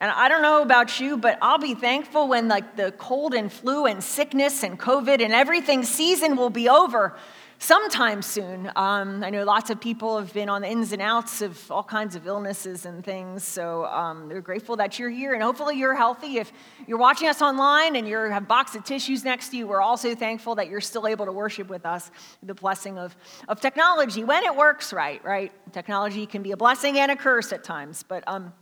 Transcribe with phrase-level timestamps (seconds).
[0.00, 3.52] And I don't know about you, but I'll be thankful when like the cold and
[3.52, 7.16] flu and sickness and COVID and everything season will be over
[7.58, 8.70] sometime soon.
[8.76, 11.82] Um, I know lots of people have been on the ins and outs of all
[11.82, 15.96] kinds of illnesses and things, so um, they're grateful that you're here, and hopefully you're
[15.96, 16.38] healthy.
[16.38, 16.52] If
[16.86, 19.82] you're watching us online and you have a box of tissues next to you, we're
[19.82, 22.12] also thankful that you're still able to worship with us.
[22.44, 23.16] The blessing of,
[23.48, 25.52] of technology when it works right, right?
[25.72, 28.52] Technology can be a blessing and a curse at times, but um,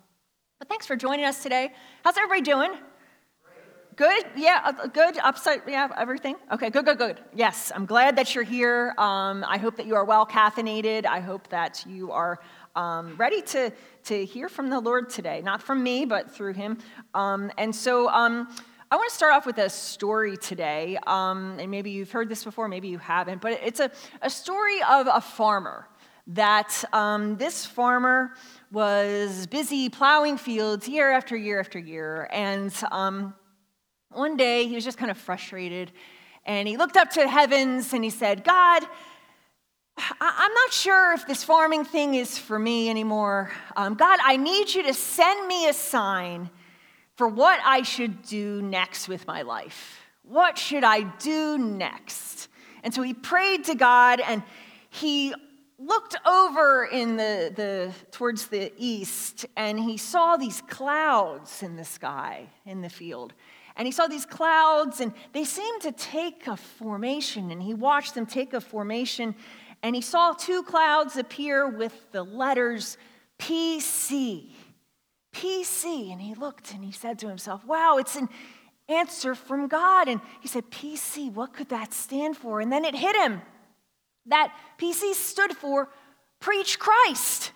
[0.58, 1.72] but thanks for joining us today.
[2.02, 2.72] How's everybody doing?
[3.94, 4.24] Good?
[4.36, 5.18] Yeah, uh, good?
[5.18, 6.36] Upside, yeah, everything?
[6.52, 7.20] Okay, good, good, good.
[7.34, 8.94] Yes, I'm glad that you're here.
[8.98, 11.06] Um, I hope that you are well caffeinated.
[11.06, 12.38] I hope that you are
[12.74, 13.72] um, ready to,
[14.04, 15.40] to hear from the Lord today.
[15.42, 16.78] Not from me, but through Him.
[17.14, 18.48] Um, and so um,
[18.90, 20.98] I want to start off with a story today.
[21.06, 23.90] Um, and maybe you've heard this before, maybe you haven't, but it's a,
[24.22, 25.88] a story of a farmer.
[26.28, 28.32] That um, this farmer
[28.72, 32.28] was busy plowing fields year after year after year.
[32.32, 32.72] And
[34.10, 35.92] one day, he was just kind of frustrated,
[36.44, 38.82] and he looked up to the heavens and he said, God,
[40.20, 43.50] I'm not sure if this farming thing is for me anymore.
[43.76, 46.50] Um, God, I need you to send me a sign
[47.16, 50.00] for what I should do next with my life.
[50.22, 52.48] What should I do next?
[52.84, 54.42] And so he prayed to God and
[54.90, 55.34] he
[55.78, 61.84] looked over in the, the towards the east and he saw these clouds in the
[61.84, 63.34] sky in the field
[63.76, 68.14] and he saw these clouds, and they seemed to take a formation, and he watched
[68.14, 69.34] them take a formation,
[69.82, 72.96] and he saw two clouds appear with the letters
[73.38, 74.50] PC.
[75.32, 76.10] PC.
[76.10, 78.30] And he looked and he said to himself, Wow, it's an
[78.88, 80.08] answer from God.
[80.08, 82.62] And he said, PC, what could that stand for?
[82.62, 83.42] And then it hit him
[84.28, 85.88] that PC stood for
[86.40, 87.52] Preach Christ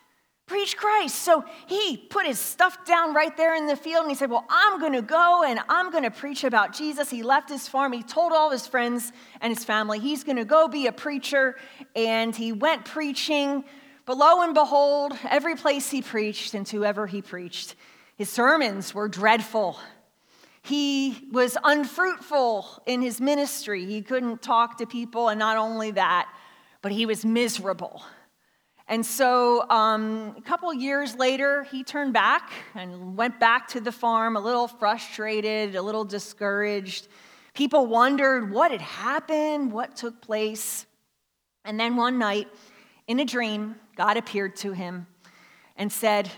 [0.51, 1.15] preach Christ.
[1.15, 4.45] So he put his stuff down right there in the field and he said, Well,
[4.51, 7.09] I'm going to go and I'm going to preach about Jesus.
[7.09, 7.93] He left his farm.
[7.93, 11.55] He told all his friends and his family he's going to go be a preacher.
[11.95, 13.65] And he went preaching.
[14.07, 17.77] But lo and behold, every place he preached and to whoever he preached,
[18.17, 19.79] his sermons were dreadful.
[20.63, 23.87] He was unfruitful in his ministry.
[23.87, 26.29] He couldn't talk to people, and not only that,
[26.83, 28.03] but he was miserable.
[28.91, 33.93] And so um, a couple years later, he turned back and went back to the
[33.93, 37.07] farm a little frustrated, a little discouraged.
[37.55, 40.87] People wondered what had happened, what took place.
[41.65, 42.49] And then one night,
[43.07, 45.07] in a dream, God appeared to him
[45.77, 46.29] and said,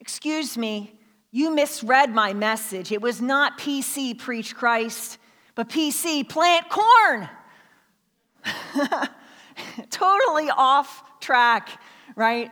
[0.00, 0.98] Excuse me,
[1.30, 2.92] you misread my message.
[2.92, 5.16] It was not PC, preach Christ,
[5.54, 7.28] but PC, plant corn.
[9.90, 11.68] totally off track
[12.16, 12.50] right?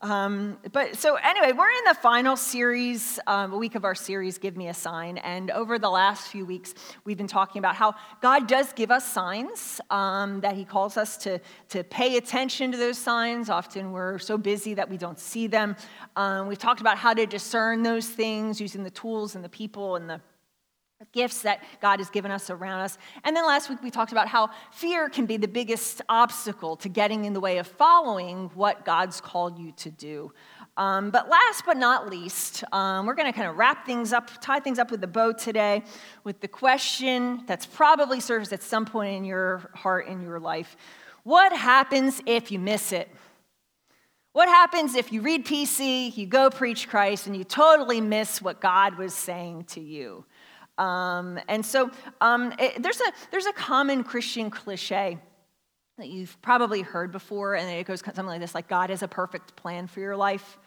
[0.00, 4.36] Um, but so anyway, we're in the final series, um, a week of our series,
[4.36, 5.18] Give Me a Sign.
[5.18, 6.74] And over the last few weeks,
[7.04, 11.16] we've been talking about how God does give us signs, um, that He calls us
[11.18, 13.48] to, to pay attention to those signs.
[13.48, 15.76] Often we're so busy that we don't see them.
[16.16, 19.94] Um, we've talked about how to discern those things using the tools and the people
[19.94, 20.20] and the
[21.12, 22.98] gifts that God has given us around us.
[23.24, 26.88] And then last week we talked about how fear can be the biggest obstacle to
[26.88, 30.32] getting in the way of following what God's called you to do.
[30.76, 34.30] Um, but last but not least, um, we're going to kind of wrap things up,
[34.40, 35.82] tie things up with a bow today
[36.24, 40.76] with the question that's probably surfaced at some point in your heart, in your life.
[41.24, 43.08] What happens if you miss it?
[44.32, 48.62] What happens if you read PC, you go preach Christ, and you totally miss what
[48.62, 50.24] God was saying to you?
[50.78, 51.90] Um, and so
[52.20, 55.18] um, it, there's, a, there's a common Christian cliche
[55.98, 59.08] that you've probably heard before, and it goes something like this like, God has a
[59.08, 60.58] perfect plan for your life.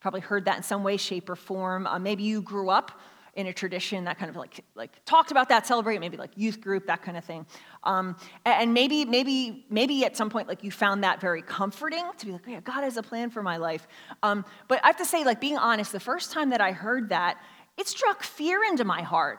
[0.00, 1.86] Probably heard that in some way, shape, or form.
[1.86, 3.00] Uh, maybe you grew up
[3.36, 6.60] in a tradition that kind of like like talked about that, celebrate maybe like youth
[6.60, 7.46] group, that kind of thing.
[7.84, 12.26] Um, and maybe maybe maybe at some point like you found that very comforting to
[12.26, 13.86] be like, yeah, God has a plan for my life.
[14.22, 17.10] Um, but I have to say, like being honest, the first time that I heard
[17.10, 17.38] that,
[17.76, 19.38] it struck fear into my heart.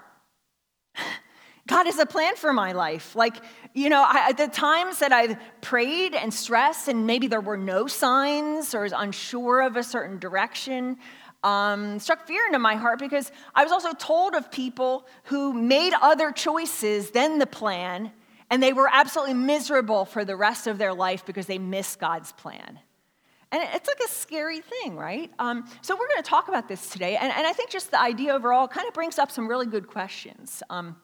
[1.68, 3.16] God has a plan for my life.
[3.16, 3.36] Like,
[3.74, 7.88] you know, I, the times that I've prayed and stressed, and maybe there were no
[7.88, 10.98] signs or was unsure of a certain direction,
[11.44, 15.94] um, struck fear into my heart because I was also told of people who made
[16.02, 18.12] other choices than the plan,
[18.50, 22.32] and they were absolutely miserable for the rest of their life because they missed God's
[22.32, 22.80] plan.
[23.52, 25.32] And it's like a scary thing, right?
[25.40, 27.16] Um, so we're going to talk about this today.
[27.16, 29.88] And, and I think just the idea overall kind of brings up some really good
[29.88, 30.62] questions.
[30.70, 30.98] Um,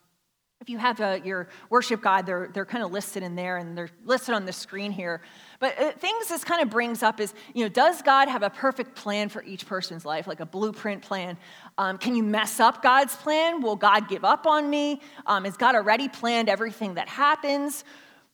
[0.63, 3.77] if you have a, your worship guide, they're, they're kind of listed in there and
[3.77, 5.21] they're listed on the screen here.
[5.59, 8.49] But uh, things this kind of brings up is, you know, does God have a
[8.49, 11.37] perfect plan for each person's life, like a blueprint plan?
[11.77, 13.61] Um, can you mess up God's plan?
[13.61, 15.01] Will God give up on me?
[15.25, 17.83] Um, has God already planned everything that happens?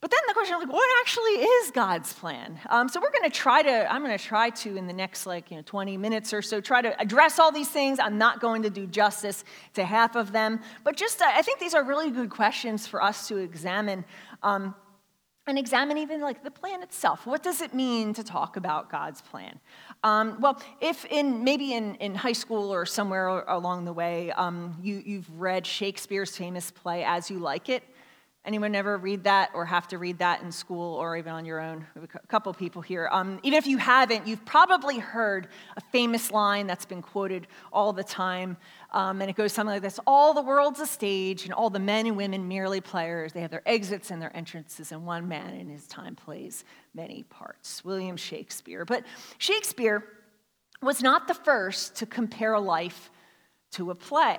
[0.00, 2.58] But then the question is like, what actually is God's plan?
[2.70, 5.26] Um, so we're going to try to, I'm going to try to in the next
[5.26, 7.98] like you know 20 minutes or so try to address all these things.
[7.98, 9.44] I'm not going to do justice
[9.74, 13.02] to half of them, but just uh, I think these are really good questions for
[13.02, 14.06] us to examine.
[14.42, 14.74] Um,
[15.46, 17.26] and examine even like the plan itself.
[17.26, 19.58] What does it mean to talk about God's plan?
[20.04, 24.78] Um, well, if in maybe in, in high school or somewhere along the way, um,
[24.82, 27.82] you, you've read Shakespeare's famous play As You Like It,
[28.42, 31.60] Anyone ever read that or have to read that in school or even on your
[31.60, 31.86] own?
[32.02, 33.06] A couple people here.
[33.12, 37.92] Um, even if you haven't, you've probably heard a famous line that's been quoted all
[37.92, 38.56] the time.
[38.92, 41.78] Um, and it goes something like this All the world's a stage, and all the
[41.78, 43.34] men and women merely players.
[43.34, 46.64] They have their exits and their entrances, and one man in his time plays
[46.94, 47.84] many parts.
[47.84, 48.86] William Shakespeare.
[48.86, 49.04] But
[49.36, 50.02] Shakespeare
[50.80, 53.10] was not the first to compare life
[53.72, 54.38] to a play.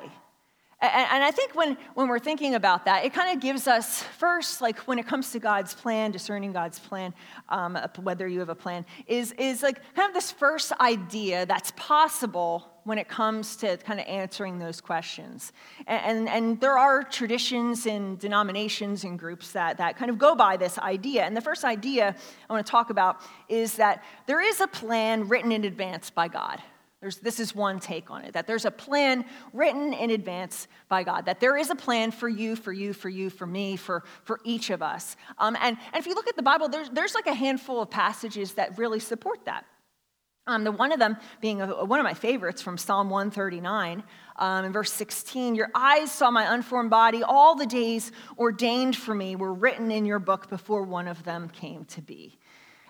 [0.81, 4.61] And, I think when, when we're thinking about that, it kind of gives us first,
[4.61, 7.13] like when it comes to God's plan, discerning God's plan,
[7.49, 11.71] um, whether you have a plan, is, is like kind of this first idea that's
[11.75, 15.53] possible when it comes to kind of answering those questions.
[15.85, 20.33] And, and, and, there are traditions and denominations and groups that, that kind of go
[20.33, 21.25] by this idea.
[21.25, 22.15] And the first idea
[22.49, 26.27] I want to talk about is that there is a plan written in advance by
[26.27, 26.59] God.
[27.01, 31.03] There's, this is one take on it that there's a plan written in advance by
[31.03, 34.03] God, that there is a plan for you, for you, for you, for me, for,
[34.23, 35.15] for each of us.
[35.39, 37.89] Um, and, and if you look at the Bible, there's, there's like a handful of
[37.89, 39.65] passages that really support that.
[40.47, 44.03] Um, the one of them being a, one of my favorites from Psalm 139,
[44.37, 49.13] um, in verse 16 Your eyes saw my unformed body, all the days ordained for
[49.15, 52.39] me were written in your book before one of them came to be.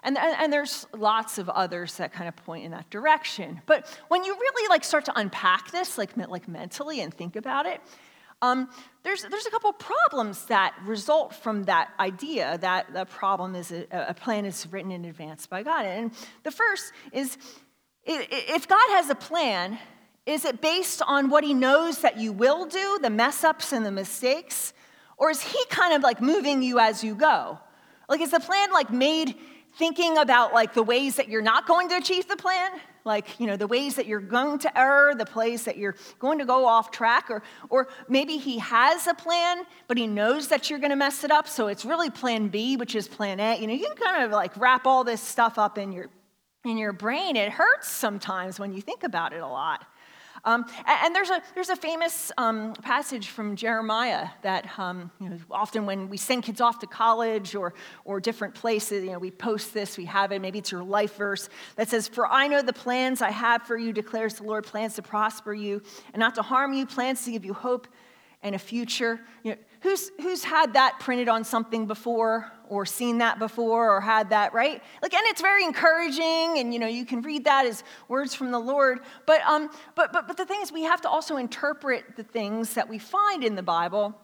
[0.04, 3.62] And, and, and, there's lots of others that kind of point in that direction.
[3.68, 7.68] But when you really like start to unpack this, like, like mentally and think about
[7.68, 7.82] it,
[8.42, 8.70] um,
[9.04, 13.86] there's, there's a couple problems that result from that idea that the problem is a,
[13.92, 15.86] a plan is written in advance by God.
[15.86, 16.12] And
[16.44, 17.38] the first is
[18.04, 19.78] if God has a plan,
[20.26, 23.86] is it based on what he knows that you will do, the mess ups and
[23.86, 24.74] the mistakes?
[25.18, 27.60] Or is he kind of like moving you as you go?
[28.10, 29.36] Like, is the plan like made
[29.76, 32.72] thinking about like the ways that you're not going to achieve the plan
[33.04, 36.40] like you know the ways that you're going to err the place that you're going
[36.40, 40.70] to go off track or or maybe he has a plan but he knows that
[40.70, 43.60] you're going to mess it up so it's really plan b which is plan a.
[43.60, 46.08] You know you can kind of like wrap all this stuff up in your
[46.64, 47.36] in your brain.
[47.36, 49.86] It hurts sometimes when you think about it a lot
[50.44, 55.38] um, and there's a, there's a famous um, passage from Jeremiah that um, you know,
[55.52, 57.74] often when we send kids off to college or,
[58.06, 61.16] or different places, you know, we post this, we have it, maybe it's your life
[61.16, 64.66] verse that says, For I know the plans I have for you, declares the Lord,
[64.66, 65.82] plans to prosper you
[66.14, 67.88] and not to harm you, plans to give you hope
[68.44, 69.20] and a future.
[69.44, 74.00] You know, who's, who's had that printed on something before or seen that before or
[74.00, 74.82] had that, right?
[75.02, 78.50] Like, and it's very encouraging, and you know, you can read that as words from
[78.50, 79.02] the Lord.
[79.26, 82.74] But, um, but, but, but the thing is, we have to also interpret the things
[82.76, 84.16] that we find in the Bible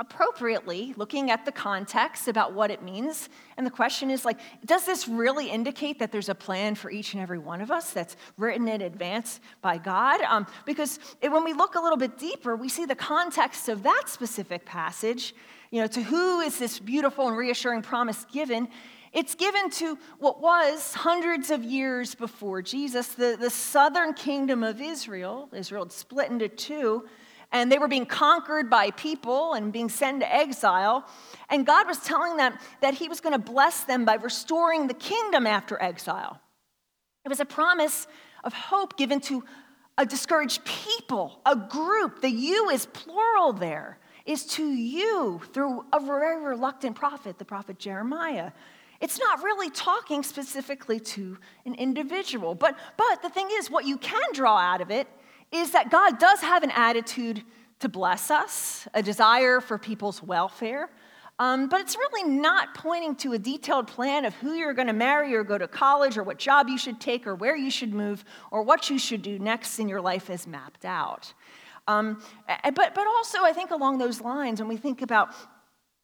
[0.00, 3.28] appropriately, looking at the context about what it means.
[3.56, 7.14] And the question is like, does this really indicate that there's a plan for each
[7.14, 10.20] and every one of us that's written in advance by God?
[10.20, 13.82] Um, because it, when we look a little bit deeper, we see the context of
[13.82, 15.34] that specific passage.
[15.72, 18.68] You know, to who is this beautiful and reassuring promise given?
[19.12, 24.80] It's given to what was hundreds of years before Jesus, the, the southern kingdom of
[24.80, 25.48] Israel.
[25.52, 27.08] Israel split into two
[27.50, 31.06] and they were being conquered by people and being sent to exile.
[31.48, 34.94] And God was telling them that He was going to bless them by restoring the
[34.94, 36.40] kingdom after exile.
[37.24, 38.06] It was a promise
[38.44, 39.44] of hope given to
[39.96, 42.20] a discouraged people, a group.
[42.20, 47.78] The you is plural there, is to you through a very reluctant prophet, the prophet
[47.78, 48.52] Jeremiah.
[49.00, 52.54] It's not really talking specifically to an individual.
[52.54, 55.08] But, but the thing is, what you can draw out of it
[55.52, 57.42] is that God does have an attitude
[57.80, 60.90] to bless us, a desire for people's welfare.
[61.40, 64.92] Um, but it's really not pointing to a detailed plan of who you're going to
[64.92, 67.94] marry or go to college or what job you should take or where you should
[67.94, 71.32] move or what you should do next in your life is mapped out.
[71.86, 75.30] Um, but, but also, I think along those lines, when we think about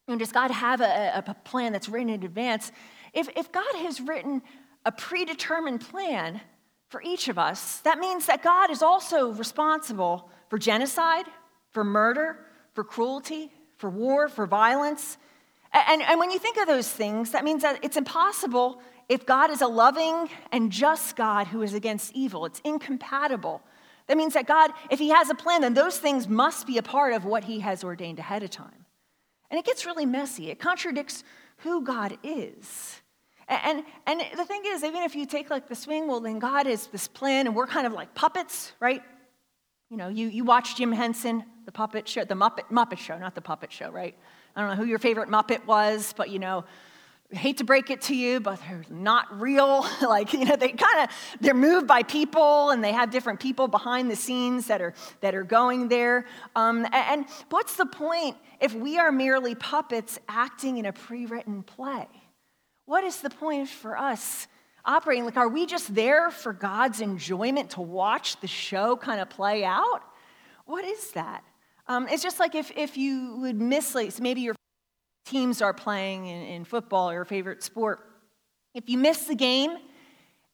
[0.06, 2.70] you know, does God have a, a plan that's written in advance?
[3.12, 4.42] If, if God has written
[4.84, 6.40] a predetermined plan,
[6.88, 11.26] for each of us, that means that God is also responsible for genocide,
[11.70, 12.38] for murder,
[12.72, 15.18] for cruelty, for war, for violence.
[15.72, 19.50] And, and when you think of those things, that means that it's impossible if God
[19.50, 22.46] is a loving and just God who is against evil.
[22.46, 23.60] It's incompatible.
[24.06, 26.82] That means that God, if He has a plan, then those things must be a
[26.82, 28.84] part of what He has ordained ahead of time.
[29.50, 30.50] And it gets really messy.
[30.50, 31.24] It contradicts
[31.58, 33.00] who God is.
[33.48, 36.66] And, and the thing is, even if you take like the swing, well, then God
[36.66, 39.02] is this plan, and we're kind of like puppets, right?
[39.90, 43.34] You know, you, you watch Jim Henson, the puppet show, the Muppet, Muppet show, not
[43.34, 44.16] the puppet show, right?
[44.56, 46.64] I don't know who your favorite Muppet was, but you know,
[47.30, 49.86] hate to break it to you, but they're not real.
[50.02, 51.10] like, you know, they kind of,
[51.40, 55.34] they're moved by people and they have different people behind the scenes that are, that
[55.34, 56.26] are going there.
[56.54, 61.26] Um, and, and what's the point if we are merely puppets acting in a pre
[61.26, 62.06] written play?
[62.86, 64.46] What is the point for us
[64.84, 65.24] operating?
[65.24, 69.64] Like, are we just there for God's enjoyment to watch the show kind of play
[69.64, 70.02] out?
[70.66, 71.44] What is that?
[71.86, 74.54] Um, it's just like if, if you would miss, like, maybe your
[75.24, 78.00] teams are playing in, in football or your favorite sport.
[78.74, 79.76] If you miss the game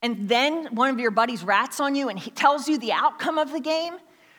[0.02, 3.38] and then one of your buddies rats on you and he tells you the outcome
[3.38, 3.94] of the game,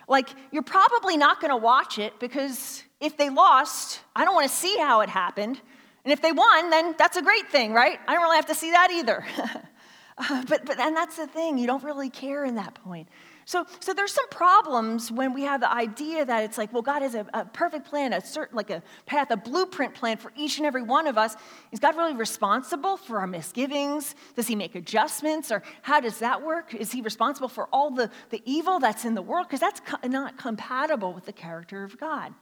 [0.08, 4.50] like you're probably not going to watch it because if they lost, I don't want
[4.50, 5.60] to see how it happened.
[6.03, 8.00] And if they won, then that's a great thing, right?
[8.08, 9.24] I don't really have to see that either.
[10.17, 13.08] uh, but, but, and that's the thing, you don't really care in that point.
[13.46, 17.01] So, so there's some problems when we have the idea that it's like, well, God
[17.01, 20.58] has a, a, perfect plan, a certain, like a path, a blueprint plan for each
[20.58, 21.36] and every one of us.
[21.72, 24.15] Is God really responsible for our misgivings?
[24.36, 25.51] Does he make adjustments?
[25.51, 26.74] Or how does that work?
[26.74, 29.48] Is he responsible for all the, the evil that's in the world?
[29.48, 32.34] Because that's co- not compatible with the character of God.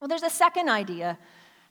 [0.00, 1.18] Well, there's a second idea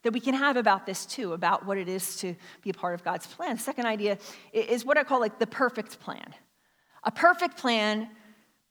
[0.04, 2.94] that we can have about this too, about what it is to be a part
[2.94, 3.58] of God's plan.
[3.58, 4.18] Second idea
[4.54, 6.34] is what I call like the perfect plan.
[7.04, 8.10] A perfect plan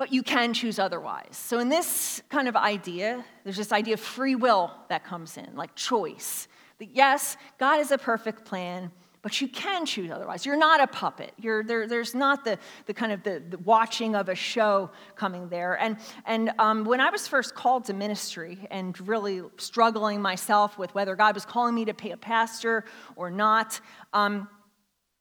[0.02, 1.36] but you can choose otherwise.
[1.36, 5.54] So, in this kind of idea, there's this idea of free will that comes in,
[5.54, 6.48] like choice.
[6.80, 8.90] That yes, God is a perfect plan,
[9.22, 10.44] but you can choose otherwise.
[10.44, 11.32] You're not a puppet.
[11.38, 15.48] You're, there, there's not the, the kind of the, the, watching of a show coming
[15.48, 15.78] there.
[15.80, 20.92] And, and um, when I was first called to ministry and really struggling myself with
[20.94, 23.80] whether God was calling me to be a pastor or not,
[24.12, 24.48] um,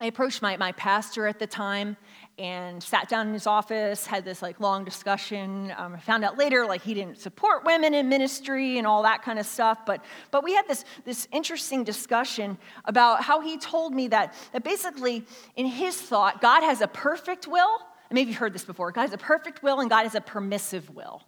[0.02, 1.96] I approached my, my pastor at the time
[2.38, 5.74] and sat down in his office, had this like long discussion.
[5.78, 9.22] Um, I found out later like he didn't support women in ministry and all that
[9.22, 9.86] kind of stuff.
[9.86, 14.64] But, but we had this, this interesting discussion about how he told me that, that
[14.64, 17.80] basically in his thought, God has a perfect will.
[18.10, 18.92] And maybe you've heard this before.
[18.92, 21.22] God has a perfect will and God has a permissive will.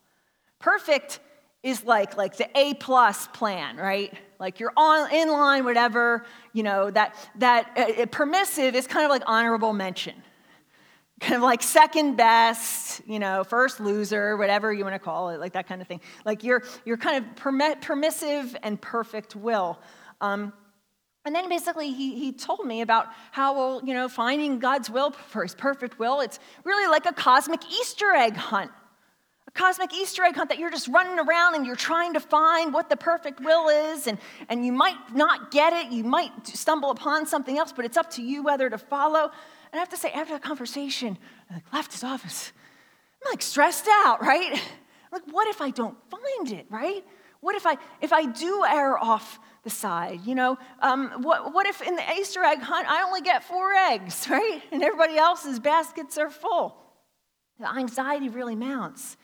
[0.59, 1.19] Perfect
[1.61, 4.13] is like, like the A plus plan, right?
[4.39, 9.09] Like you're on in line, whatever, you know, that, that uh, permissive is kind of
[9.09, 10.15] like honorable mention
[11.19, 15.39] kind of like second best, you know, first loser, whatever you want to call it,
[15.39, 16.01] like that kind of thing.
[16.25, 19.79] Like you're, you're kind of permissive and perfect will.
[20.21, 20.53] Um,
[21.25, 25.11] and then basically he, he told me about how, well, you know, finding God's will
[25.11, 28.71] for his perfect will, it's really like a cosmic Easter egg hunt.
[29.47, 32.73] A cosmic Easter egg hunt that you're just running around and you're trying to find
[32.73, 34.17] what the perfect will is, and,
[34.49, 38.09] and you might not get it, you might stumble upon something else, but it's up
[38.11, 39.31] to you whether to follow.
[39.73, 41.17] And I have to say, after that conversation,
[41.49, 42.53] I left his office.
[43.25, 44.61] I'm like stressed out, right?
[45.11, 47.03] Like, what if I don't find it, right?
[47.39, 50.21] What if I if I do err off the side?
[50.25, 53.73] You know, um, what what if in the Easter egg hunt I only get four
[53.73, 54.61] eggs, right?
[54.71, 56.77] And everybody else's baskets are full.
[57.59, 59.17] The anxiety really mounts.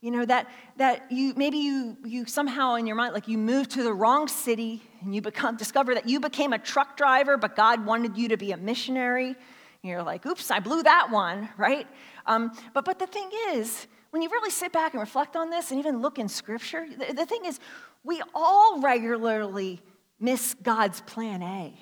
[0.00, 3.68] You know that that you maybe you you somehow in your mind like you move
[3.68, 7.54] to the wrong city and you become discover that you became a truck driver, but
[7.54, 9.36] God wanted you to be a missionary.
[9.82, 11.86] You're like, oops, I blew that one, right?
[12.26, 15.70] Um, but, but the thing is, when you really sit back and reflect on this
[15.70, 17.60] and even look in scripture, the, the thing is,
[18.04, 19.80] we all regularly
[20.18, 21.74] miss God's plan A.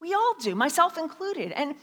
[0.00, 1.52] We all do, myself included.
[1.52, 1.74] And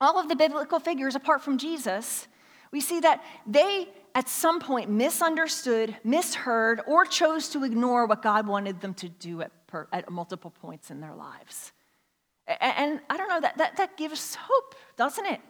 [0.00, 2.26] all of the biblical figures, apart from Jesus,
[2.72, 8.46] we see that they at some point misunderstood, misheard, or chose to ignore what God
[8.46, 11.72] wanted them to do at, per, at multiple points in their lives.
[12.48, 15.40] And I don't know, that, that, that gives hope, doesn't it?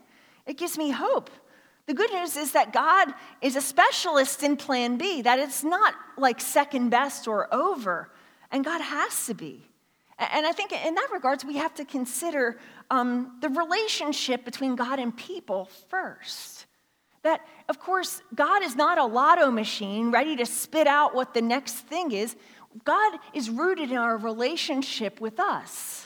[0.46, 1.30] It gives me hope.
[1.86, 5.94] The good news is that God is a specialist in plan B, that it's not
[6.16, 8.10] like second best or over,
[8.50, 9.68] and God has to be.
[10.18, 12.58] And I think in that regards, we have to consider
[12.90, 16.66] um, the relationship between God and people first.
[17.22, 21.42] That, of course, God is not a lotto machine ready to spit out what the
[21.42, 22.34] next thing is.
[22.84, 26.05] God is rooted in our relationship with us.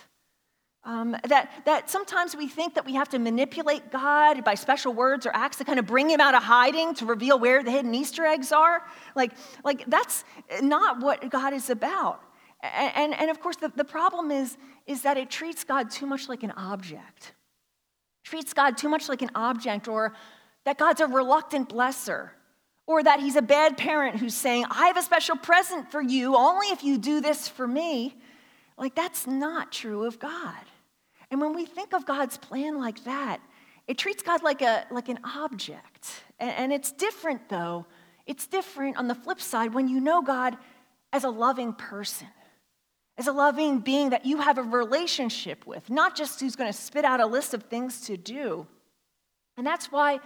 [0.83, 5.27] Um, that, that sometimes we think that we have to manipulate God by special words
[5.27, 7.95] or acts to kind of bring him out of hiding to reveal where the hidden
[7.95, 8.83] Easter eggs are.
[9.15, 9.33] Like,
[9.63, 10.25] like that's
[10.63, 12.23] not what God is about.
[12.63, 14.57] And, and, and of course, the, the problem is,
[14.87, 17.35] is that it treats God too much like an object.
[18.25, 20.15] treats God too much like an object, or
[20.65, 22.31] that God's a reluctant blesser,
[22.87, 26.37] or that he's a bad parent who's saying, I have a special present for you
[26.37, 28.17] only if you do this for me.
[28.81, 30.65] Like, that's not true of God.
[31.31, 33.41] And when we think of God's plan like that,
[33.87, 36.25] it treats God like, a, like an object.
[36.39, 37.85] And, and it's different, though.
[38.27, 40.57] It's different on the flip side when you know God
[41.13, 42.29] as a loving person,
[43.19, 46.79] as a loving being that you have a relationship with, not just who's going to
[46.79, 48.67] spit out a list of things to do.
[49.59, 50.21] And that's why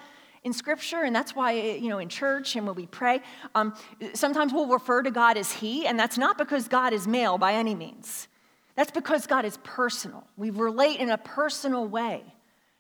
[0.44, 3.23] in scripture and that's why you know in church and when we pray
[3.54, 3.75] um,
[4.12, 7.54] sometimes we'll refer to god as he and that's not because god is male by
[7.54, 8.28] any means
[8.76, 10.26] that's because God is personal.
[10.36, 12.22] We relate in a personal way.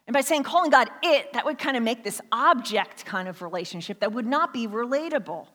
[0.06, 3.42] And by saying calling God it, that would kind of make this object kind of
[3.42, 5.46] relationship that would not be relatable.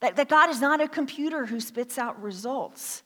[0.00, 3.02] That, that God is not a computer who spits out results.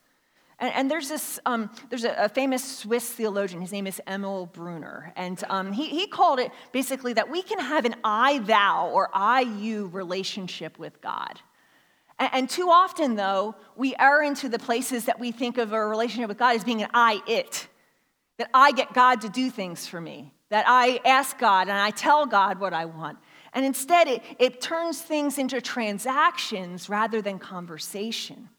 [0.57, 4.47] And, and there's this, um, there's a, a, famous Swiss theologian, his name is Emil
[4.47, 8.89] Brunner, and um, he, he called it basically that we can have an I thou
[8.89, 11.39] or I you relationship with God.
[12.19, 16.27] And too often, though, we err into the places that we think of a relationship
[16.27, 17.67] with God as being an I it,
[18.37, 21.91] that I get God to do things for me, that I ask God and I
[21.91, 23.19] tell God what I want.
[23.53, 28.49] And instead, it, it turns things into transactions rather than conversation.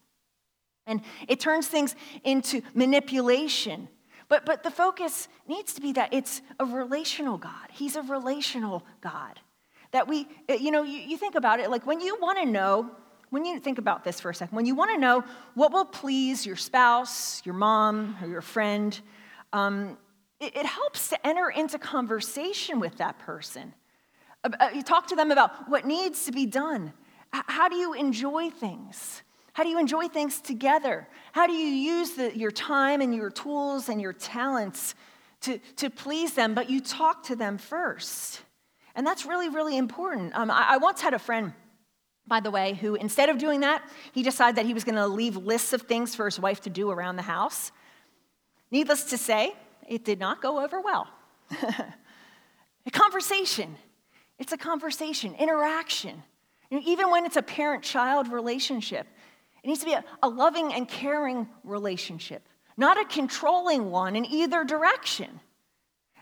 [0.87, 3.89] And it turns things into manipulation.
[4.27, 7.69] But, but the focus needs to be that it's a relational God.
[7.71, 9.39] He's a relational God.
[9.91, 12.89] That we, you know, you, you think about it, like when you want to know
[13.31, 15.23] when you think about this for a second, when you want to know
[15.55, 18.99] what will please your spouse, your mom, or your friend,
[19.53, 19.97] um,
[20.39, 23.73] it, it, helps to enter into conversation with that person.
[24.43, 26.91] Uh, you talk to them about what needs to be done.
[27.33, 29.23] H- how do you enjoy things?
[29.53, 31.07] How do you enjoy things together?
[31.31, 34.93] How do you use the, your time and your tools and your talents
[35.41, 36.53] to, to please them?
[36.53, 38.41] But you talk to them first.
[38.93, 40.35] And that's really, really important.
[40.35, 41.53] Um, I, I once had a friend
[42.31, 43.83] by the way, who instead of doing that,
[44.13, 46.69] he decided that he was going to leave lists of things for his wife to
[46.69, 47.73] do around the house.
[48.71, 49.51] Needless to say,
[49.85, 51.09] it did not go over well.
[51.51, 53.75] a conversation.
[54.39, 56.23] It's a conversation, interaction.
[56.69, 59.07] You know, even when it's a parent child relationship,
[59.61, 64.25] it needs to be a, a loving and caring relationship, not a controlling one in
[64.25, 65.41] either direction.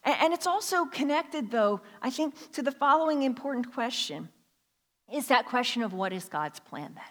[0.04, 4.30] And, and it's also connected, though, I think, to the following important question
[5.14, 7.04] is that question of what is God's plan then?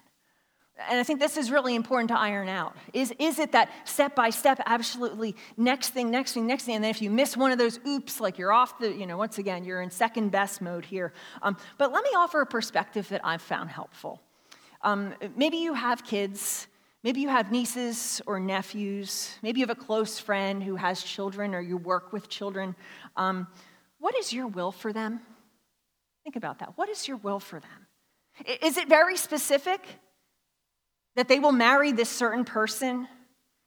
[0.89, 2.77] And I think this is really important to iron out.
[2.93, 6.77] Is, is it that step by step, absolutely next thing, next thing, next thing?
[6.77, 9.17] And then if you miss one of those, oops, like you're off the, you know,
[9.17, 11.13] once again, you're in second best mode here.
[11.43, 14.23] Um, but let me offer a perspective that I've found helpful.
[14.83, 16.69] Um, maybe you have kids,
[17.03, 21.57] maybe you have nieces or nephews, maybe you have a close friend who has children
[21.57, 22.77] or you work with children.
[23.17, 23.49] Um,
[23.99, 25.21] what is your will for them?
[26.23, 26.79] Think about that.
[26.79, 27.88] What is your will for them?
[28.47, 29.81] Is it very specific
[31.17, 33.09] that they will marry this certain person?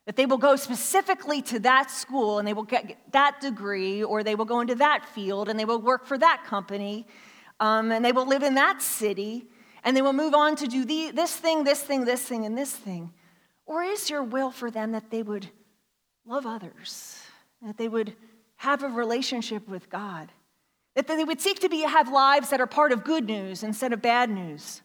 [0.06, 4.24] That they will go specifically to that school and they will get that degree, or
[4.24, 7.06] they will go into that field and they will work for that company,
[7.60, 9.46] um, and they will live in that city,
[9.84, 12.58] and they will move on to do the, this thing, this thing, this thing, and
[12.58, 13.14] this thing?
[13.66, 15.48] Or is your will for them that they would
[16.26, 17.22] love others,
[17.62, 18.14] that they would
[18.58, 20.30] have a relationship with God?
[20.96, 23.94] That they would seek to be, have lives that are part of good news instead
[23.94, 24.82] of bad news.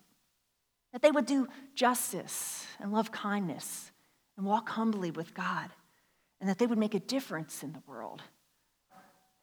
[0.93, 3.91] That they would do justice and love kindness
[4.37, 5.71] and walk humbly with God.
[6.41, 8.23] And that they would make a difference in the world.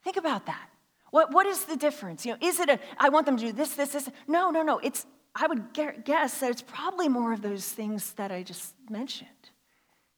[0.04, 0.70] Think about that.
[1.12, 2.26] What, what is the difference?
[2.26, 4.10] You know, is it a, I want them to do this, this, this?
[4.28, 4.80] No, no, no.
[4.80, 9.30] It's, I would guess that it's probably more of those things that I just mentioned.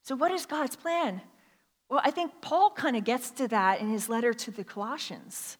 [0.04, 1.22] So, what is God's plan?
[1.90, 5.58] Well, I think Paul kind of gets to that in his letter to the Colossians.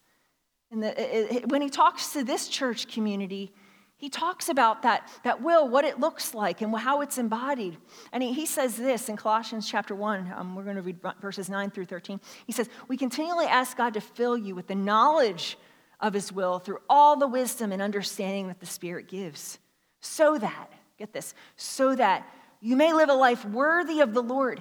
[0.70, 3.52] And the, it, when he talks to this church community,
[3.98, 7.78] he talks about that, that will, what it looks like, and how it's embodied.
[8.12, 10.34] And he, he says this in Colossians chapter 1.
[10.36, 12.20] Um, we're going to read verses 9 through 13.
[12.46, 15.56] He says, We continually ask God to fill you with the knowledge
[16.00, 19.58] of his will through all the wisdom and understanding that the Spirit gives,
[20.00, 22.28] so that, get this, so that
[22.60, 24.60] you may live a life worthy of the Lord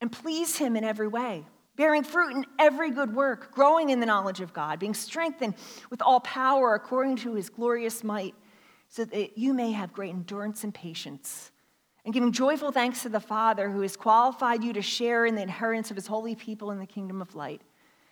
[0.00, 1.44] and please him in every way
[1.78, 5.54] bearing fruit in every good work, growing in the knowledge of God, being strengthened
[5.90, 8.34] with all power according to his glorious might,
[8.88, 11.52] so that you may have great endurance and patience,
[12.04, 15.42] and giving joyful thanks to the Father who has qualified you to share in the
[15.42, 17.62] inheritance of his holy people in the kingdom of light.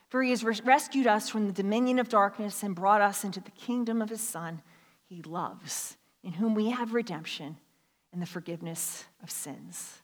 [0.08, 3.50] For he has rescued us from the dominion of darkness and brought us into the
[3.50, 4.62] kingdom of his Son,
[5.08, 7.56] he loves, in whom we have redemption
[8.12, 10.02] and the forgiveness of sins.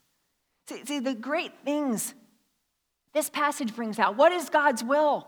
[0.66, 2.14] See, see, the great things
[3.14, 5.26] this passage brings out what is God's will?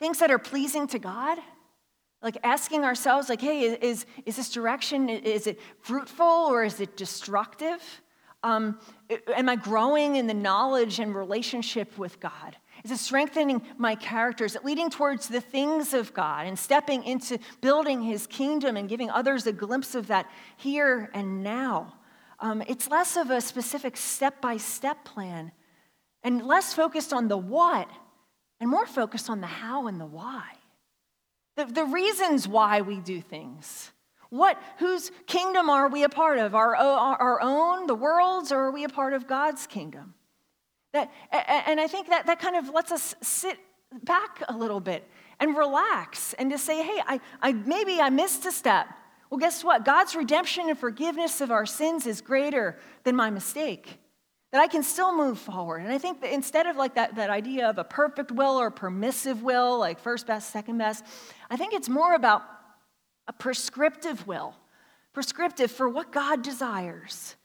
[0.00, 1.38] Things that are pleasing to God.
[2.20, 6.96] Like asking ourselves, like, hey, is, is this direction, is it fruitful or is it
[6.96, 7.80] destructive?
[8.42, 8.78] Um,
[9.34, 12.56] am I growing in the knowledge and relationship with God?
[12.84, 14.44] Is it strengthening my character?
[14.44, 18.88] Is it leading towards the things of God and stepping into building his kingdom and
[18.88, 21.94] giving others a glimpse of that here and now?
[22.40, 25.50] Um, it's less of a specific step by step plan
[26.22, 27.88] and less focused on the what
[28.60, 30.44] and more focused on the how and the why.
[31.56, 33.92] The, the reasons why we do things.
[34.30, 36.54] What, whose kingdom are we a part of?
[36.54, 40.14] Our, our own, the world's, or are we a part of God's kingdom?
[40.92, 43.58] That, and I think that, that kind of lets us sit
[44.02, 45.08] back a little bit
[45.40, 48.86] and relax and to say, hey, I, I, maybe I missed a step.
[49.30, 49.84] Well, guess what?
[49.84, 53.98] God's redemption and forgiveness of our sins is greater than my mistake.
[54.52, 55.82] That I can still move forward.
[55.82, 58.70] And I think that instead of like that, that idea of a perfect will or
[58.70, 61.04] permissive will, like first best, second best,
[61.50, 62.42] I think it's more about
[63.26, 64.54] a prescriptive will,
[65.12, 67.36] prescriptive for what God desires.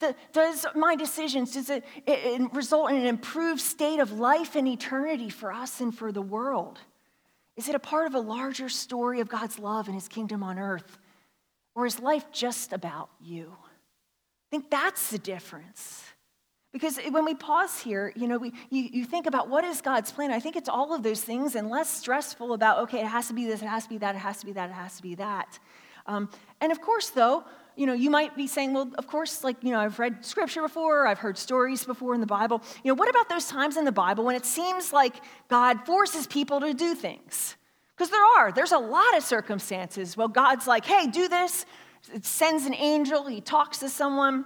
[0.00, 4.54] The, does my decisions, does it, it, it result in an improved state of life
[4.56, 6.78] and eternity for us and for the world?
[7.56, 10.58] Is it a part of a larger story of God's love and his kingdom on
[10.58, 10.98] earth?
[11.74, 13.52] Or is life just about you?
[13.52, 16.02] I think that's the difference.
[16.72, 20.12] Because when we pause here, you know, we, you, you think about what is God's
[20.12, 20.30] plan.
[20.30, 23.34] I think it's all of those things and less stressful about, okay, it has to
[23.34, 25.02] be this, it has to be that, it has to be that, it has to
[25.02, 25.58] be that.
[26.06, 26.30] Um,
[26.60, 29.72] and of course, though, you know, you might be saying, well, of course, like, you
[29.72, 32.62] know, I've read scripture before, I've heard stories before in the Bible.
[32.84, 35.16] You know, what about those times in the Bible when it seems like
[35.48, 37.56] God forces people to do things?
[37.96, 38.52] Because there are.
[38.52, 40.16] There's a lot of circumstances.
[40.16, 41.66] Well, God's like, hey, do this.
[42.14, 44.44] It sends an angel, he talks to someone.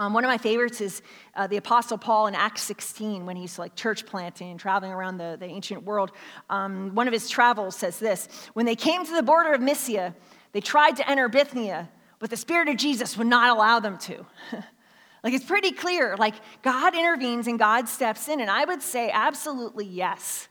[0.00, 1.02] Um, one of my favorites is
[1.34, 5.18] uh, the Apostle Paul in Acts 16 when he's like church planting and traveling around
[5.18, 6.12] the, the ancient world.
[6.48, 10.14] Um, one of his travels says this When they came to the border of Mysia,
[10.52, 11.88] they tried to enter Bithynia,
[12.20, 14.24] but the Spirit of Jesus would not allow them to.
[15.24, 18.40] like it's pretty clear, like God intervenes and God steps in.
[18.40, 20.46] And I would say, absolutely yes.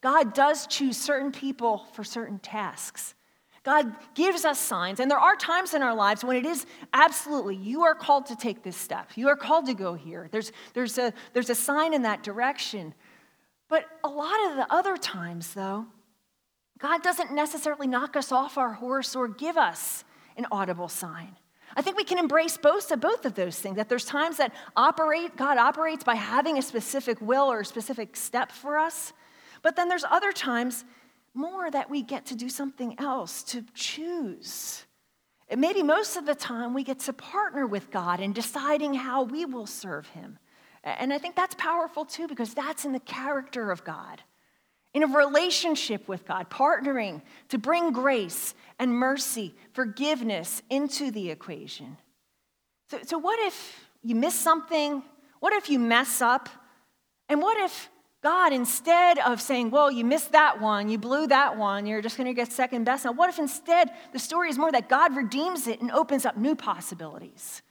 [0.00, 3.14] God does choose certain people for certain tasks.
[3.64, 7.56] God gives us signs, and there are times in our lives when it is absolutely,
[7.56, 9.10] you are called to take this step.
[9.14, 10.28] You are called to go here.
[10.30, 12.94] There's, there's, a, there's a sign in that direction.
[13.68, 15.86] But a lot of the other times, though,
[16.78, 20.04] God doesn't necessarily knock us off our horse or give us
[20.36, 21.36] an audible sign.
[21.76, 23.76] I think we can embrace both of both of those things.
[23.76, 28.16] That there's times that operate, God operates by having a specific will or a specific
[28.16, 29.12] step for us.
[29.62, 30.84] But then there's other times
[31.38, 34.84] more that we get to do something else, to choose.
[35.48, 39.22] And maybe most of the time we get to partner with God in deciding how
[39.22, 40.38] we will serve Him.
[40.84, 44.22] And I think that's powerful too, because that's in the character of God.
[44.94, 51.98] In a relationship with God, partnering to bring grace and mercy, forgiveness into the equation.
[52.90, 55.02] So, so what if you miss something?
[55.40, 56.48] What if you mess up?
[57.28, 57.90] And what if
[58.22, 62.16] God, instead of saying, well, you missed that one, you blew that one, you're just
[62.16, 63.04] going to get second best.
[63.04, 66.36] Now, what if instead the story is more that God redeems it and opens up
[66.36, 67.62] new possibilities?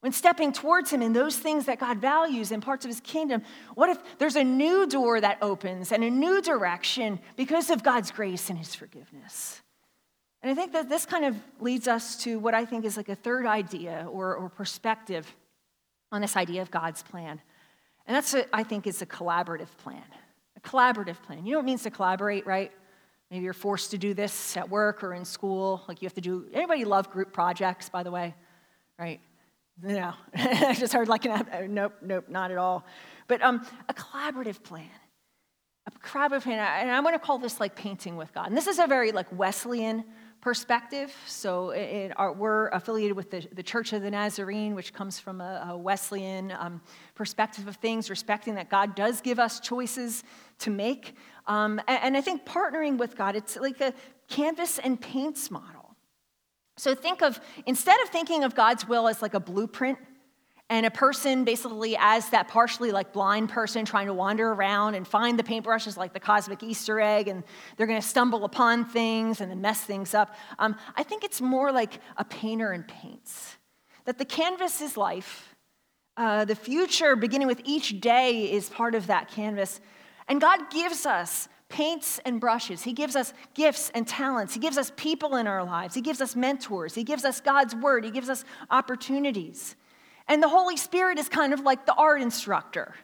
[0.00, 3.42] When stepping towards Him in those things that God values in parts of His kingdom,
[3.74, 8.10] what if there's a new door that opens and a new direction because of God's
[8.10, 9.62] grace and His forgiveness?
[10.42, 13.08] And I think that this kind of leads us to what I think is like
[13.08, 15.34] a third idea or, or perspective
[16.12, 17.40] on this idea of God's plan.
[18.08, 20.02] And that's, what I think, is a collaborative plan.
[20.56, 21.44] A collaborative plan.
[21.44, 22.72] You know what it means to collaborate, right?
[23.30, 25.82] Maybe you're forced to do this at work or in school.
[25.86, 28.34] Like you have to do, anybody love group projects, by the way?
[28.98, 29.20] Right?
[29.82, 31.26] No, I just heard like,
[31.68, 32.86] nope, nope, not at all.
[33.28, 34.88] But um, a collaborative plan.
[35.86, 38.48] A collaborative plan, and I'm going to call this like painting with God.
[38.48, 40.04] And this is a very like Wesleyan
[40.40, 41.14] perspective.
[41.26, 45.68] So it, we're affiliated with the, the Church of the Nazarene, which comes from a,
[45.70, 46.80] a Wesleyan um,
[47.14, 50.24] perspective of things, respecting that God does give us choices
[50.60, 51.14] to make.
[51.46, 53.92] Um, and, and I think partnering with God, it's like a
[54.28, 55.96] canvas and paints model.
[56.76, 59.98] So think of, instead of thinking of God's will as like a blueprint,
[60.70, 65.06] and a person basically as that partially like blind person trying to wander around and
[65.06, 67.44] find the paintbrushes like the cosmic easter egg and
[67.76, 71.40] they're going to stumble upon things and then mess things up um, i think it's
[71.40, 73.56] more like a painter and paints
[74.04, 75.54] that the canvas is life
[76.16, 79.80] uh, the future beginning with each day is part of that canvas
[80.28, 82.82] And God gives us paints and brushes.
[82.82, 84.54] He gives us gifts and talents.
[84.54, 85.94] He gives us people in our lives.
[85.94, 86.94] He gives us mentors.
[86.94, 88.04] He gives us God's word.
[88.04, 89.76] He gives us opportunities.
[90.28, 92.94] And the Holy Spirit is kind of like the art instructor.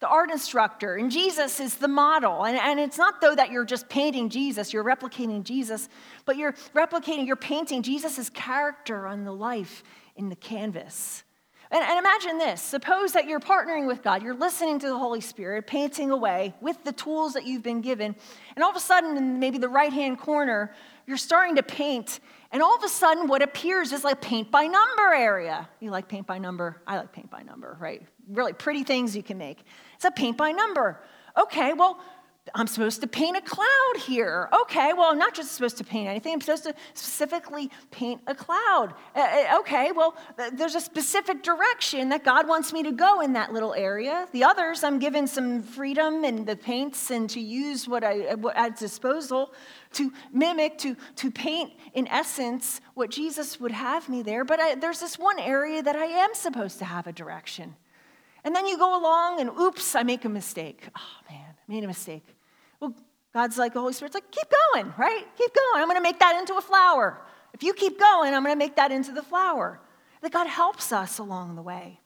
[0.00, 2.44] The art instructor, and Jesus is the model.
[2.44, 5.88] And, and it's not though that you're just painting Jesus, you're replicating Jesus,
[6.26, 9.82] but you're replicating, you're painting Jesus' character on the life
[10.16, 11.22] in the canvas.
[11.70, 15.20] And, and, imagine this suppose that you're partnering with God, you're listening to the Holy
[15.20, 18.14] Spirit, painting away with the tools that you've been given,
[18.54, 20.74] and all of a sudden, in maybe the right hand corner,
[21.06, 22.20] you're starting to paint,
[22.54, 25.68] and all of a sudden, what appears is like paint by number area.
[25.80, 26.80] You like paint by number?
[26.86, 28.00] I like paint by number, right?
[28.28, 29.64] Really pretty things you can make.
[29.96, 31.00] It's a paint by number.
[31.36, 31.98] Okay, well,
[32.54, 34.50] I'm supposed to paint a cloud here.
[34.62, 38.34] Okay, well, I'm not just supposed to paint anything, I'm supposed to specifically paint a
[38.34, 38.92] cloud.
[39.16, 40.14] Uh, uh okay, well,
[40.52, 44.28] there's a specific direction that God wants me to go in that little area.
[44.32, 48.76] The others, I'm given some freedom in the paints and to use what I at
[48.78, 49.54] disposal
[49.92, 54.44] to mimic, to, to paint in essence what Jesus would have me there.
[54.44, 57.76] But I, there's this one area that I am supposed to have a direction.
[58.44, 60.88] And then you go along and oops, I make a mistake.
[60.96, 62.26] Oh man, made a mistake.
[62.80, 62.94] Well,
[63.32, 65.24] God's like, the Holy Spirit's like, keep going, right?
[65.36, 65.82] Keep going.
[65.82, 67.20] I'm going to make that into a flower.
[67.52, 69.80] If you keep going, I'm going to make that into the flower.
[70.22, 72.00] That God helps us along the way.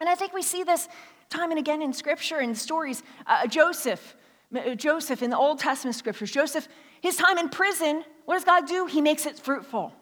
[0.00, 0.88] And I think we see this
[1.28, 3.02] time and again in scripture and stories.
[3.26, 4.16] Uh, Joseph,
[4.54, 6.68] uh, Joseph in the Old Testament scriptures, Joseph,
[7.00, 8.86] his time in prison, what does God do?
[8.86, 9.92] He makes it fruitful.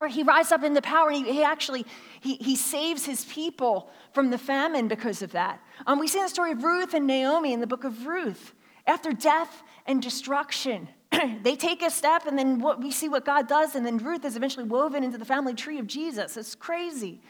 [0.00, 1.84] Or he rises up into power and he, he actually
[2.20, 5.60] he, he saves his people from the famine because of that.
[5.86, 8.54] Um, we see the story of Ruth and Naomi in the book of Ruth.
[8.86, 10.88] After death and destruction,
[11.42, 14.24] they take a step, and then what, we see what God does, and then Ruth
[14.24, 16.36] is eventually woven into the family tree of Jesus.
[16.36, 17.20] It's crazy.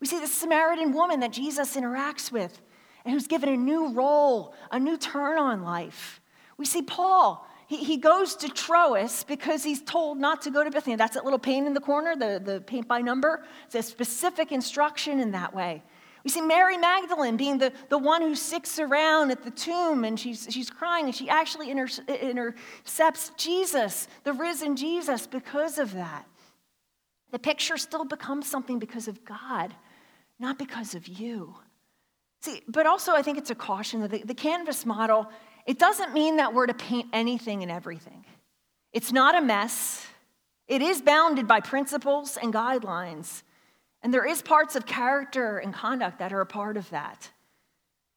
[0.00, 2.60] We see the Samaritan woman that Jesus interacts with,
[3.04, 6.20] and who's given a new role, a new turn on life.
[6.58, 7.46] We see Paul.
[7.70, 10.96] He, he goes to Troas because he's told not to go to Bethany.
[10.96, 13.44] That's that little paint in the corner, the, the paint by number.
[13.66, 15.84] It's a specific instruction in that way.
[16.24, 20.18] We see Mary Magdalene being the, the one who sticks around at the tomb and
[20.18, 26.26] she's, she's crying and she actually inter, intercepts Jesus, the risen Jesus, because of that.
[27.30, 29.72] The picture still becomes something because of God,
[30.40, 31.54] not because of you.
[32.40, 35.28] See, but also I think it's a caution that the, the canvas model,
[35.66, 38.24] it doesn't mean that we're to paint anything and everything.
[38.92, 40.06] It's not a mess.
[40.66, 43.42] It is bounded by principles and guidelines.
[44.02, 47.30] And there is parts of character and conduct that are a part of that.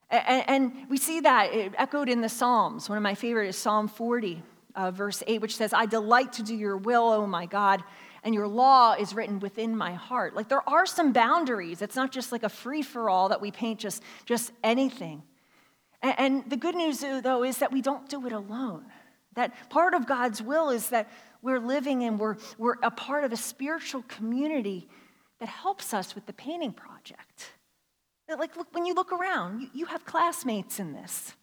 [0.10, 2.88] And, we see that echoed in the Psalms.
[2.88, 4.44] One of my favorite is Psalm 40,
[4.76, 7.84] uh, verse 8, which says, I delight to do your will, O my God,
[8.24, 10.36] and your law is written within my heart.
[10.36, 11.82] Like there are some boundaries.
[11.82, 15.24] It's not just like a free for all that we paint just, just anything.
[16.04, 18.84] And, the good news, though, is that we don't do it alone.
[19.36, 21.10] That part of God's will is that
[21.42, 24.90] we're living and we're, we're a part of a spiritual community
[25.40, 27.54] that helps us with the painting project.
[28.30, 31.34] Like, look, when you look around, you, you have classmates in this.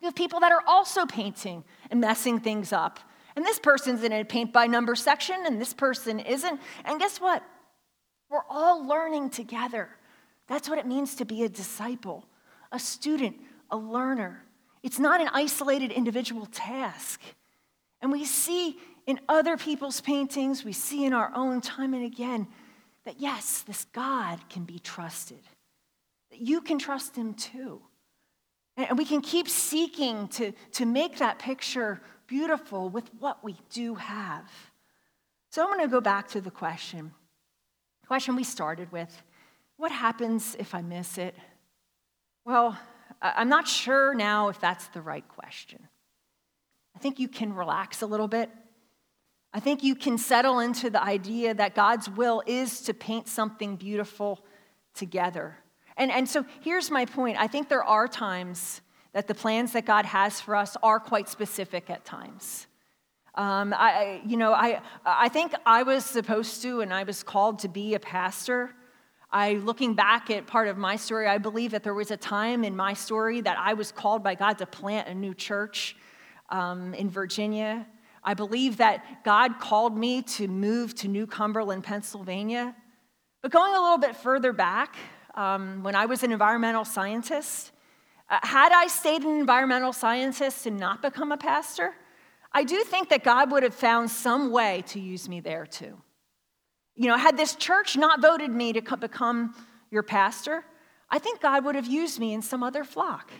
[0.00, 2.98] You have people that are also painting and messing things up.
[3.34, 6.60] And this person's in a paint by number section, and this person isn't.
[6.84, 7.42] And guess what?
[8.28, 9.88] We're all learning together.
[10.48, 12.26] That's what it means to be a disciple,
[12.72, 13.36] a student,
[13.72, 14.44] a learner.
[14.84, 17.20] It's not an isolated individual task.
[18.00, 22.46] And we see in other people's paintings, we see in our own time and again
[23.04, 25.40] that yes, this God can be trusted,
[26.30, 27.82] that you can trust him too.
[28.76, 33.96] And we can keep seeking to, to make that picture beautiful with what we do
[33.96, 34.50] have.
[35.50, 37.12] So I'm going to go back to the question.
[38.06, 39.22] Question we started with
[39.76, 41.34] what happens if I miss it?
[42.44, 42.78] Well,
[43.22, 45.88] I'm not sure now if that's the right question.
[46.94, 48.50] I think you can relax a little bit
[49.54, 53.76] I think you can settle into the idea that God's will is to paint something
[53.76, 54.40] beautiful
[54.94, 55.56] together.
[55.96, 58.80] And, and so here's my point I think there are times
[59.12, 62.66] that the plans that God has for us are quite specific at times.
[63.34, 67.58] Um, I, you know, I, I think I was supposed to and I was called
[67.60, 68.74] to be a pastor.
[69.32, 72.64] I, looking back at part of my story, I believe that there was a time
[72.64, 75.96] in my story that I was called by God to plant a new church
[76.50, 77.86] um, in Virginia.
[78.22, 82.76] I believe that God called me to move to New Cumberland, Pennsylvania.
[83.40, 84.96] But going a little bit further back,
[85.34, 87.72] um, when I was an environmental scientist,
[88.28, 91.94] uh, had I stayed an environmental scientist and not become a pastor,
[92.52, 95.96] I do think that God would have found some way to use me there too.
[96.96, 99.54] You know, had this church not voted me to become
[99.90, 100.64] your pastor,
[101.10, 103.30] I think God would have used me in some other flock.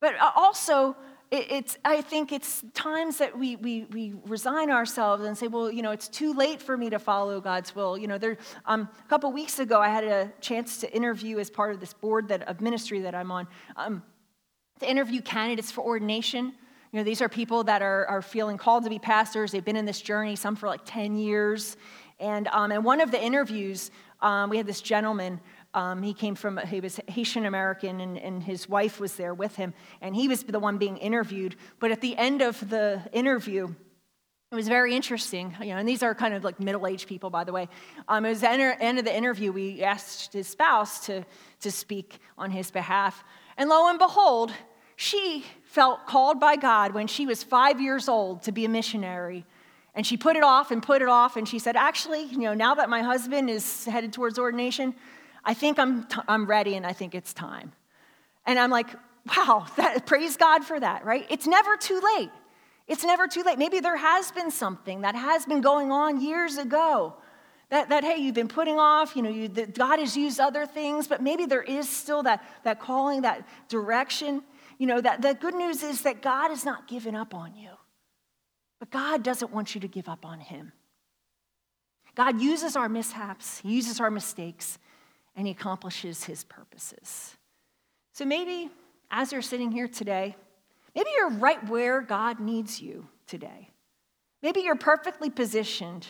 [0.00, 0.96] But uh, also,
[1.32, 5.82] it's, I think it's times that we, we, we resign ourselves and say, well, you
[5.82, 7.96] know, it's too late for me to follow God's will.
[7.96, 8.36] You know, there,
[8.66, 11.92] um, a couple weeks ago, I had a chance to interview as part of this
[11.92, 14.02] board that, of ministry that I'm on, um,
[14.80, 16.46] to interview candidates for ordination.
[16.92, 19.52] You know, these are people that are, are feeling called to be pastors.
[19.52, 21.76] They've been in this journey, some for like 10 years.
[22.20, 25.40] And, um, and one of the interviews, um, we had this gentleman
[25.72, 29.54] um, he came from, he was Haitian American, and, and his wife was there with
[29.54, 31.54] him, and he was the one being interviewed.
[31.78, 33.72] But at the end of the interview,
[34.50, 37.44] it was very interesting, you know, and these are kind of like middle-aged people, by
[37.44, 37.68] the way.
[38.08, 41.24] Um, it was the end of the interview, we asked his spouse to,
[41.60, 43.22] to speak on his behalf.
[43.56, 44.52] And lo and behold,
[44.96, 49.46] she felt called by God when she was five years old to be a missionary.
[49.94, 52.54] And she put it off and put it off, and she said, actually, you know,
[52.54, 54.94] now that my husband is headed towards ordination,
[55.44, 57.72] I think I'm, t- I'm ready and I think it's time.
[58.46, 58.88] And I'm like,
[59.36, 61.26] wow, that, praise God for that, right?
[61.28, 62.30] It's never too late.
[62.86, 63.58] It's never too late.
[63.58, 67.14] Maybe there has been something that has been going on years ago
[67.70, 71.06] that, that hey, you've been putting off, you know, you, God has used other things,
[71.06, 74.42] but maybe there is still that, that calling, that direction.
[74.78, 77.70] You know, that the good news is that God has not given up on you,
[78.80, 80.72] but God doesn't want you to give up on Him.
[82.16, 84.78] God uses our mishaps, He uses our mistakes
[85.36, 87.36] and he accomplishes his purposes.
[88.12, 88.70] So maybe
[89.10, 90.36] as you're sitting here today,
[90.94, 93.70] maybe you're right where God needs you today.
[94.42, 96.06] Maybe you're perfectly positioned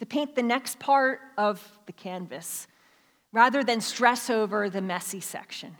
[0.00, 2.66] to paint the next part of the canvas
[3.32, 5.76] rather than stress over the messy section.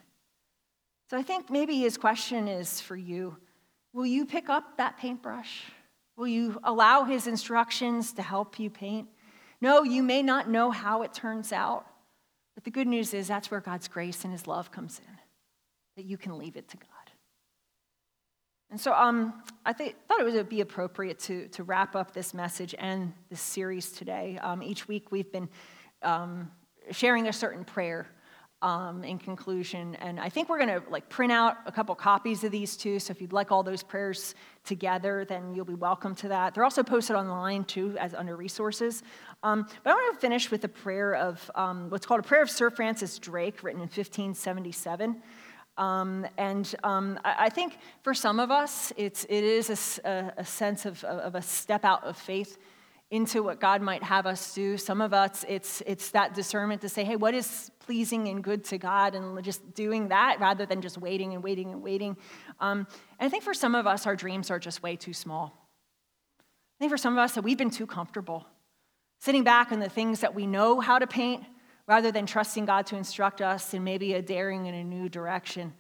[1.10, 3.36] So I think maybe his question is for you
[3.92, 5.62] Will you pick up that paintbrush?
[6.16, 9.08] Will you allow his instructions to help you paint?
[9.60, 11.86] No, you may not know how it turns out,
[12.54, 15.18] but the good news is that's where God's grace and his love comes in,
[15.96, 16.88] that you can leave it to God.
[18.70, 22.34] And so um, I th- thought it would be appropriate to, to wrap up this
[22.34, 24.38] message and this series today.
[24.42, 25.48] Um, each week we've been
[26.02, 26.50] um,
[26.90, 28.06] sharing a certain prayer
[28.64, 29.94] um, in conclusion.
[29.96, 32.98] And I think we're going to like print out a couple copies of these too.
[32.98, 36.54] So if you'd like all those prayers together, then you'll be welcome to that.
[36.54, 39.02] They're also posted online too, as under resources.
[39.42, 42.42] Um, but I want to finish with a prayer of um, what's called a prayer
[42.42, 45.20] of Sir Francis Drake, written in 1577.
[45.76, 50.44] Um, and um, I, I, think for some of us, it's, it is a, a
[50.44, 52.58] sense of, of, a step out of faith
[53.10, 54.76] into what God might have us do.
[54.76, 58.64] Some of us, it's, it's that discernment to say, hey, what is pleasing and good
[58.64, 62.16] to God, and just doing that rather than just waiting and waiting and waiting.
[62.60, 62.86] Um,
[63.18, 65.52] and I think for some of us, our dreams are just way too small.
[66.40, 68.46] I think for some of us, that we've been too comfortable
[69.20, 71.44] sitting back on the things that we know how to paint
[71.86, 75.72] rather than trusting God to instruct us in maybe a daring in a new direction.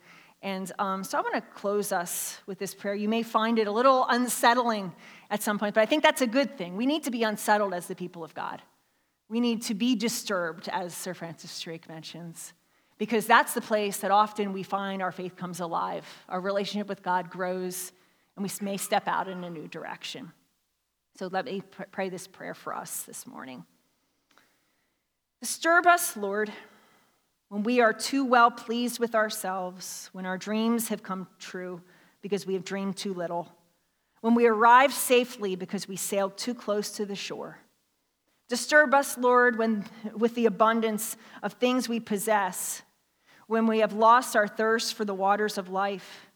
[0.42, 2.94] And um, so I want to close us with this prayer.
[2.94, 4.92] You may find it a little unsettling
[5.30, 6.76] at some point, but I think that's a good thing.
[6.76, 8.62] We need to be unsettled as the people of God.
[9.28, 12.52] We need to be disturbed, as Sir Francis Drake mentions,
[12.98, 16.06] because that's the place that often we find our faith comes alive.
[16.28, 17.92] Our relationship with God grows,
[18.36, 20.32] and we may step out in a new direction.
[21.16, 23.64] So let me pray this prayer for us this morning.
[25.40, 26.52] Disturb us, Lord,
[27.48, 31.80] when we are too well pleased with ourselves, when our dreams have come true
[32.20, 33.52] because we have dreamed too little,
[34.24, 37.58] when we arrive safely because we sailed too close to the shore.
[38.48, 39.84] Disturb us, Lord, when,
[40.16, 42.80] with the abundance of things we possess,
[43.48, 46.30] when we have lost our thirst for the waters of life.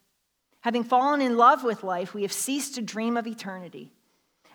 [0.61, 3.91] Having fallen in love with life, we have ceased to dream of eternity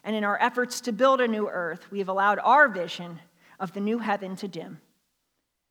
[0.03, 3.19] and in our efforts to build a new earth, we have allowed our vision
[3.59, 4.79] of the new heaven to dim.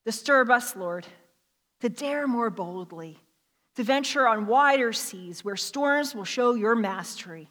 [0.04, 1.06] Disturb us, Lord,
[1.80, 3.18] to dare more boldly,
[3.76, 7.48] to venture on wider seas where storms will show your mastery.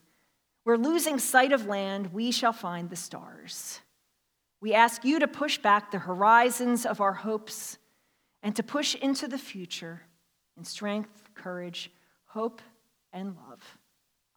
[0.64, 3.82] Where losing sight of land, we shall find the stars.
[4.62, 7.80] We ask you to push back the horizons of our hopes
[8.44, 10.02] and to push into the future
[10.58, 11.92] in strength, courage,
[12.26, 12.62] hope,
[13.12, 13.78] and love.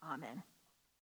[0.03, 0.43] Amen.